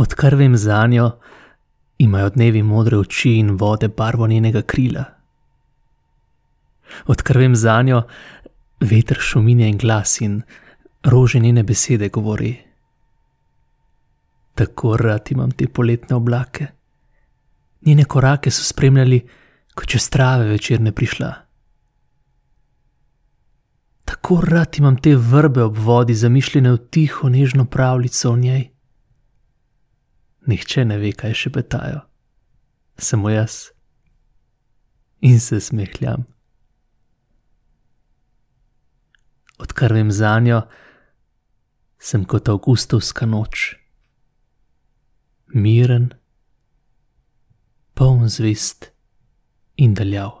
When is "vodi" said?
25.78-26.14